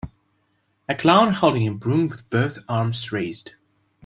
A 0.89 0.95
clown 0.95 1.31
holding 1.31 1.67
a 1.67 1.75
broom 1.75 2.07
with 2.09 2.27
both 2.31 2.57
arms 2.67 3.11
raised 3.11 3.51